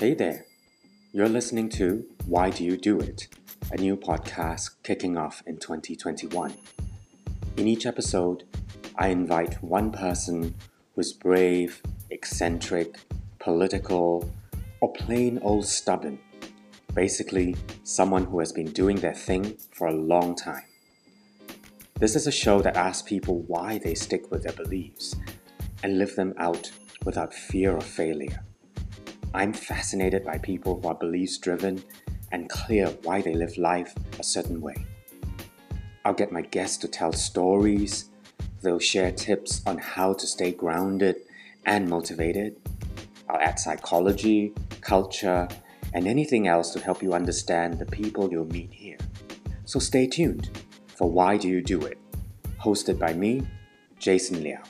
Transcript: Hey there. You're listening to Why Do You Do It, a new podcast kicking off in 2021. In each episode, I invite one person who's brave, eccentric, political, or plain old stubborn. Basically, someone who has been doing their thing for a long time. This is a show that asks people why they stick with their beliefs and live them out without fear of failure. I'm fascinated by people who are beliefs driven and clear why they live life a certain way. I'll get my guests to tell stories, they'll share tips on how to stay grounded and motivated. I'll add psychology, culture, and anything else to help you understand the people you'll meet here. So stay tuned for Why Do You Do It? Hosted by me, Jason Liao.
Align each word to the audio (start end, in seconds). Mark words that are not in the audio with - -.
Hey 0.00 0.14
there. 0.14 0.46
You're 1.12 1.28
listening 1.28 1.68
to 1.72 2.06
Why 2.24 2.48
Do 2.48 2.64
You 2.64 2.78
Do 2.78 3.00
It, 3.00 3.28
a 3.70 3.76
new 3.76 3.98
podcast 3.98 4.70
kicking 4.82 5.18
off 5.18 5.42
in 5.46 5.58
2021. 5.58 6.54
In 7.58 7.68
each 7.68 7.84
episode, 7.84 8.44
I 8.96 9.08
invite 9.08 9.62
one 9.62 9.92
person 9.92 10.54
who's 10.94 11.12
brave, 11.12 11.82
eccentric, 12.08 12.98
political, 13.40 14.32
or 14.80 14.90
plain 14.94 15.38
old 15.42 15.66
stubborn. 15.66 16.18
Basically, 16.94 17.54
someone 17.84 18.24
who 18.24 18.38
has 18.38 18.52
been 18.52 18.72
doing 18.72 18.96
their 18.96 19.12
thing 19.12 19.58
for 19.70 19.88
a 19.88 19.92
long 19.92 20.34
time. 20.34 20.64
This 21.98 22.16
is 22.16 22.26
a 22.26 22.32
show 22.32 22.62
that 22.62 22.74
asks 22.74 23.06
people 23.06 23.42
why 23.42 23.76
they 23.76 23.94
stick 23.94 24.30
with 24.30 24.44
their 24.44 24.54
beliefs 24.54 25.14
and 25.82 25.98
live 25.98 26.16
them 26.16 26.32
out 26.38 26.70
without 27.04 27.34
fear 27.34 27.76
of 27.76 27.84
failure. 27.84 28.42
I'm 29.32 29.52
fascinated 29.52 30.24
by 30.24 30.38
people 30.38 30.80
who 30.80 30.88
are 30.88 30.94
beliefs 30.94 31.38
driven 31.38 31.82
and 32.32 32.48
clear 32.48 32.88
why 33.04 33.22
they 33.22 33.34
live 33.34 33.56
life 33.56 33.94
a 34.18 34.24
certain 34.24 34.60
way. 34.60 34.84
I'll 36.04 36.14
get 36.14 36.32
my 36.32 36.42
guests 36.42 36.78
to 36.78 36.88
tell 36.88 37.12
stories, 37.12 38.06
they'll 38.62 38.80
share 38.80 39.12
tips 39.12 39.62
on 39.66 39.78
how 39.78 40.14
to 40.14 40.26
stay 40.26 40.50
grounded 40.50 41.16
and 41.64 41.88
motivated. 41.88 42.56
I'll 43.28 43.40
add 43.40 43.60
psychology, 43.60 44.52
culture, 44.80 45.46
and 45.94 46.08
anything 46.08 46.48
else 46.48 46.72
to 46.72 46.80
help 46.80 47.00
you 47.02 47.12
understand 47.12 47.78
the 47.78 47.86
people 47.86 48.30
you'll 48.32 48.46
meet 48.46 48.72
here. 48.72 48.98
So 49.64 49.78
stay 49.78 50.08
tuned 50.08 50.50
for 50.88 51.08
Why 51.08 51.36
Do 51.36 51.48
You 51.48 51.62
Do 51.62 51.80
It? 51.82 51.98
Hosted 52.58 52.98
by 52.98 53.12
me, 53.12 53.46
Jason 53.98 54.42
Liao. 54.42 54.62